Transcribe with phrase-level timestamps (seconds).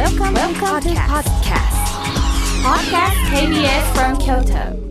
[0.00, 1.76] Welcome, Welcome to podcast.
[2.64, 4.89] Podcast KBS from Kyoto.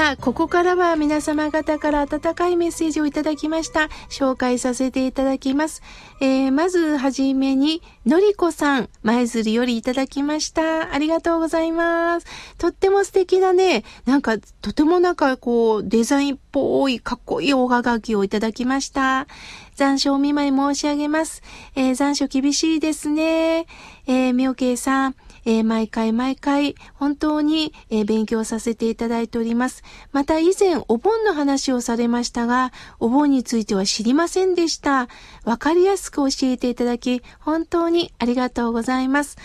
[0.00, 3.90] さあ、ここからは皆様方から温かいメッセージをいただきました。
[4.08, 5.82] 紹介させていただきます。
[6.22, 10.94] えー、まずはじめに、のりこさん、前釣りよりいただきました。
[10.94, 12.26] ありがとうございます。
[12.56, 19.26] とっても素敵なね、なんか、とてもなんかこう、デザインっぽい、かっこいいおはがきをいただきました。
[19.74, 21.42] 残暑お見舞い申し上げます。
[21.74, 23.66] えー、残暑厳しいですね。
[24.06, 29.82] えー、みょけいさん、えー、毎回毎回本当に、えー、勉強させていただいております。
[30.12, 35.08] また以前お盆の話をされましたが、お盆については知りませんでした。
[35.44, 39.36] わかりやすく教えていただき、本当にありがとうございます。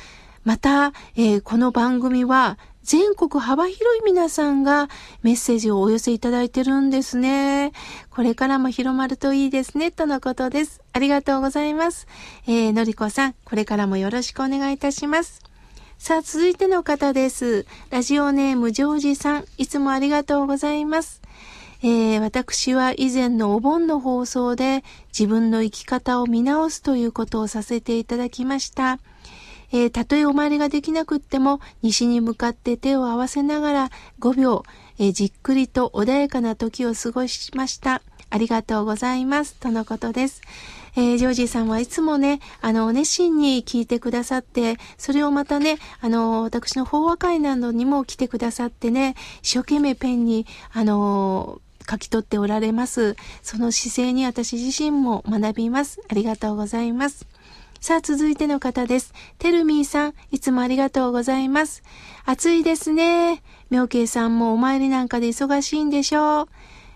[0.44, 4.90] また、えー、この番組は全国幅広い皆さんが
[5.24, 7.72] メッセージをお寄せいただいてるんですね。
[8.12, 10.82] これからも広まるといいですね、とのことです。
[10.94, 12.06] ありがとうございます。
[12.46, 15.55] えー、のりこさん、これからもよろしくお願いいたします。
[15.98, 17.66] さあ、続いての方です。
[17.90, 21.22] ラジオネームジョージさん、いつもありがとうございます。
[21.82, 24.84] えー、私は以前のお盆の放送で
[25.18, 29.00] 自分の生き方を見直すということをさせていただきました。
[29.72, 34.64] えー、たとえお参りができなくっても西に向かって手を合わせながら5秒、
[35.00, 38.02] えー、じっくりと穏やかな時を過ごしました。
[38.30, 39.56] ありがとうございます。
[39.56, 40.42] とのことです。
[40.96, 53.16] えー、ジョージさんはいつもね、あの、熱心に聞いてくださって、それをまたね、あの、私の法話会などにも来てくださってね、一生懸命ペンに、あの、書き取っておられます。
[53.42, 56.02] その姿勢に私自身も学びます。
[56.10, 57.28] ありがとうございます。
[57.80, 59.14] さあ、続いての方です。
[59.38, 61.84] テルミーさん、いつもありがとうございます。
[62.26, 63.44] 暑いですね。
[63.70, 66.48] 妙慶さんもお参りなんかで忙しいんでしょう。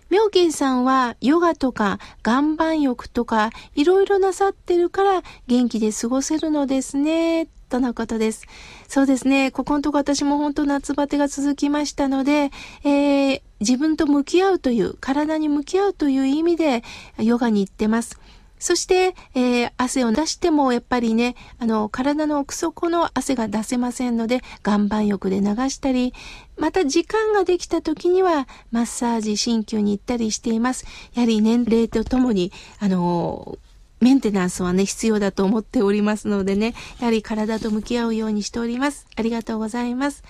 [0.09, 7.47] 妙見さんはヨガとか岩盤浴とかいろいろなさってるから元気で過ごせるのですね。
[7.69, 8.47] とのことです。
[8.87, 9.51] そうですね。
[9.51, 12.49] ここのとこ私も本当夏バテが続きましたので、
[12.83, 16.83] えー、自分と向き合うという、体に向き合うという意味で
[17.19, 18.19] ヨガに行ってます。
[18.59, 26.13] そして、えー、汗を出してもやっぱりね、あの、体の奥底の汗が出せませんので、岩盤浴で流したり、
[26.57, 30.85] また時間ができた時には、マッサージ、鍼灸に行ったりしています。
[31.13, 33.57] やはり年齢とともに、あの
[34.01, 39.07] メンテナンスはね、必要だと思っておりますのでね、やはり体と向き合うようにしております。
[39.15, 40.23] ありがとうございます。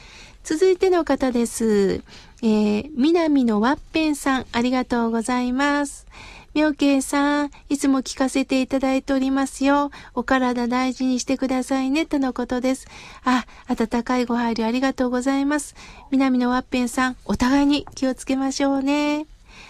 [0.44, 2.01] 続いての方です。
[2.41, 6.07] えー、南のワッペンさん、ありがとうございます。
[6.54, 9.92] 妙慶さん、いつも聞かせていただいておりますよ。
[10.16, 12.88] お体大事にしてくださいね、とのことです。
[13.24, 15.76] あ、温かいご配慮ありがとうございます。
[16.12, 19.28] 南のワッペンさん、お互いに気をつけましょうね。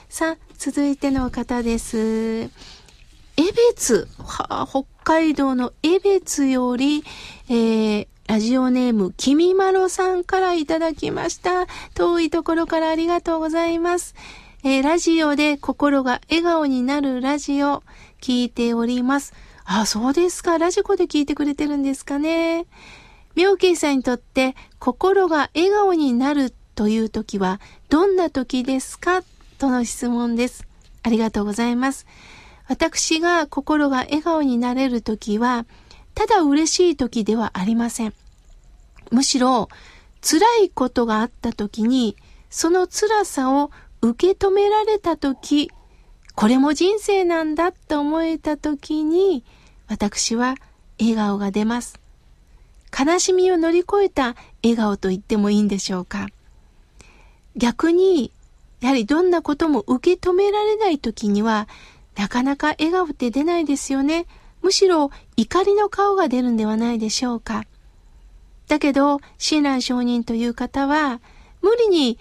[0.08, 1.98] さあ、続いての方です。
[1.98, 2.50] エ
[3.38, 7.04] ベツ、はあ、北海道のエベツより、
[7.50, 11.66] えー、ラジオネーム、きみまろさんからいただきました。
[11.96, 14.14] 遠いところからありがとうございます。
[14.62, 17.82] えー、ラジオで心が笑顔になるラジオ
[18.20, 19.34] 聞いております。
[19.64, 20.58] あ、そうですか。
[20.58, 22.66] ラジコで聞いてくれてるんですかね。
[23.36, 29.24] 妙慶さんにとって心が笑顔になるという時はどんな時ですか？
[29.60, 30.68] との質問です。
[31.04, 32.06] ありがとうございます。
[32.68, 35.66] 私が心が笑顔になれる時は、
[36.16, 38.14] ただ嬉しい時ではありません。
[39.10, 39.70] むしろ、
[40.22, 42.18] 辛いことがあった時に、
[42.50, 43.72] その辛さを
[44.02, 45.70] 受け止められたとき、
[46.36, 49.44] これも人生なんだって思えたときに、
[49.88, 50.56] 私は
[51.00, 52.00] 笑顔が出ます。
[52.98, 56.28] 悲しみを乗り越えた笑顔と言ってもいいんでしょうか。
[57.56, 58.32] 逆に、
[58.82, 61.68] やはりどんなことも受け止められないときには、
[62.16, 64.26] なかなか笑顔って出ないですよね。
[64.62, 67.66] むしろ怒りの顔が出るんではないでしょうか。
[68.68, 71.22] だけど、親鸞上人という方は、
[71.62, 72.18] 無理に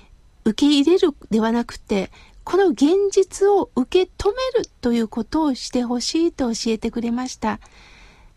[0.49, 2.11] 受け入れるではなくて、
[2.43, 7.61] この現実を受け止めるということをしてほしいと教えてくれました。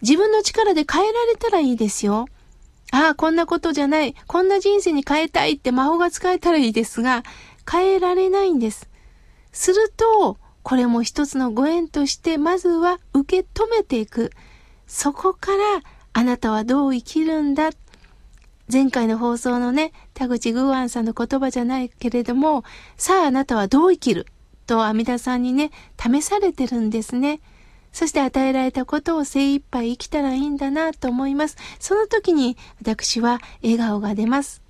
[0.02, 2.28] 自分の力で変えられたらいいですよ。
[2.92, 4.14] ああ、こんなことじゃない。
[4.28, 7.24] こんな人生に変えたいって魔法が使えたらいいですが、
[7.70, 8.90] 変えられないんです。
[9.54, 14.32] すると、これも一つのご縁として、まずは受け止めていく。
[14.86, 15.64] そこから、
[16.12, 17.70] あなたはどう生きるんだ。
[18.72, 22.64] 前回の放送のね、田口グーアンさんの言葉じゃないけれども、
[22.96, 24.28] さああなたはどう生きる
[24.66, 27.42] と阿弥陀さんにね、試されてるんですね。
[27.92, 31.58] そして与えられたことを精一杯生きたらいいんだなと思います。
[31.80, 34.62] その時に私は笑顔が出ます。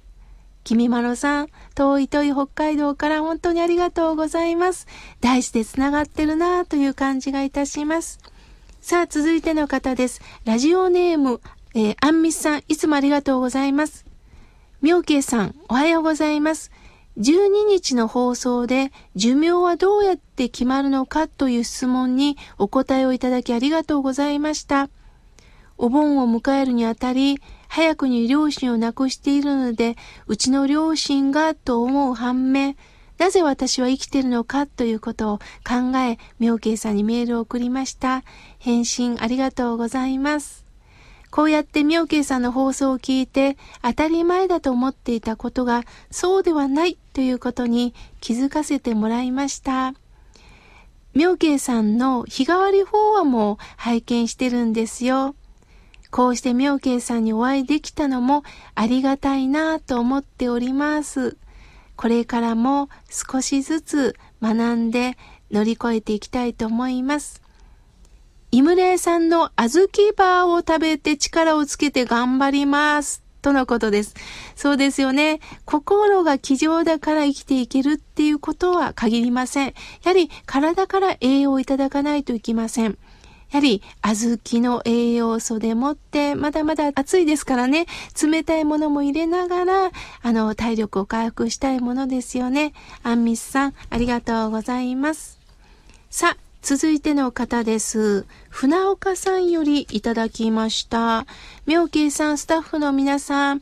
[0.63, 4.87] 君まろさん、遠い遠い北海道から本当にありがとうございます。
[5.19, 8.19] 大事で繋がってるなという感じがいたします。
[8.79, 10.21] さあ、続いての方です。
[10.45, 11.41] ラジオネーム、
[11.73, 14.05] えー、アンミスさん、いつもありがとうございます。
[14.81, 16.71] 妙慶さん、おはようございます。
[17.17, 24.89] 12日の放送で寿命はどうやって決まるのかという質問にお答えをいただきありがとうございました。
[25.77, 29.95] お盆を迎えるにあたり、早くに両親を亡くしているので、
[30.27, 32.75] うちの両親がと思う反面、
[33.17, 35.37] なぜ私は生きているのかということを
[35.67, 38.23] 考え、妙慶さんにメールを送りました。
[38.59, 40.70] 返信ありがとうございます。
[41.31, 49.93] こうやって妙慶さんの放送を聞いて当たり前だと思っていたことがそうではないということに気づかせてもらいました。
[51.13, 55.35] 妙慶さんの日替わり法話も拝見してるんですよ。
[56.09, 58.43] こうして妙慶さんにお会いできたのも
[58.75, 61.37] ありがたいなと思っております。
[61.95, 65.17] これからも少しずつ学んで
[65.51, 67.40] 乗り越えていきたいと思います。
[68.53, 73.23] イムレイさんの小豆バーを食べて力をつけて頑張ります。
[73.41, 74.13] とのことです。
[74.55, 75.39] そうですよね。
[75.63, 79.67] 心が気丈だから生きていけるっていうことは限りません。
[79.67, 82.97] やはり体から栄養をいただかないといけません。
[83.51, 87.85] やはり小豆の栄養素でもって、まだまだ暑いですからね、
[88.21, 92.73] 冷たいものも入れながら、あの、体力を回復したいものですよね。
[93.03, 95.39] アンミスさん、ありがとうございます。
[96.09, 98.27] さあ、続いての方です。
[98.49, 101.25] 船岡さんよりいただきました。
[101.65, 103.61] 妙慶さん、スタッフの皆さん、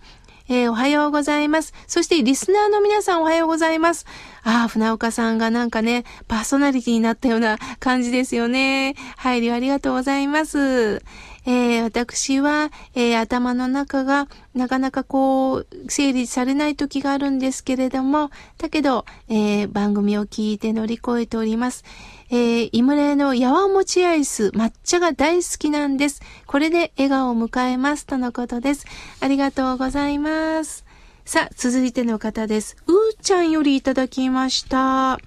[0.50, 1.74] えー、おはようございます。
[1.88, 4.06] そしてリスナーの皆さんおはようございます。
[4.44, 8.96] ああ、船岡さんがなんかね、パーソナリティになったような感じですよね。
[9.16, 11.02] 配慮ありがとうございます。
[11.46, 21.86] えー、私は、えー、頭の中がなかなかこう、整理されない時があるんですけれども、だけど、え、番組を聞いて乗り越えております。
[22.32, 26.22] えー、イムレのやわもちアイス、抹茶が大好きなんです。
[26.46, 28.06] これで笑顔を迎えます。
[28.06, 28.86] とのことです。
[29.20, 30.86] ありがとうございます。
[31.26, 32.78] さあ、続いての方です。
[32.86, 35.20] うーちゃんよりいただきました。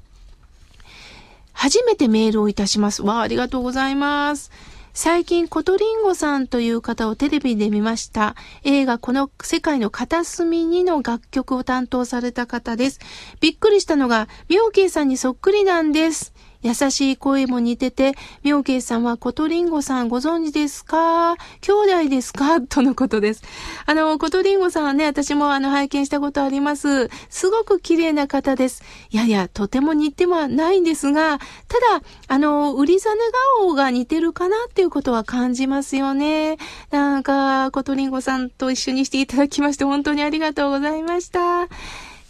[1.52, 3.02] 初めてメールをいたします。
[3.02, 4.52] わあ、ありがとうございます。
[4.94, 8.37] 最近、コトリンゴさんという方をテレビで見ました。
[8.62, 13.00] 映画、この世界の片隅にの楽曲を担当された方です。
[13.40, 16.34] びっくりしたのが、妙慶さんにそっくりなんです。
[16.62, 18.12] 優しい声も似てて、
[18.42, 21.36] 妙慶さんはコトリンゴさんご存知ですか？
[21.60, 22.60] 兄弟ですか？
[22.68, 23.42] とのことです。
[23.86, 27.10] あの、コトリンゴさんはね、私もあの、拝見したことあります。
[27.30, 28.82] すごく綺麗な方です。
[29.10, 33.20] いやいや、とても似てはないんですが、ただ、あの、売りザネ
[33.58, 36.58] 顔が似てるかなっていうことは感じますよね。
[36.90, 41.68] なんか、コトリンゴさんと一緒にしていただきまして本当にありがとうございました。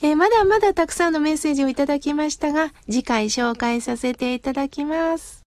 [0.05, 5.42] えー、まだまだたくさんのメッセージをいただきましたが、次回紹介させていただきます。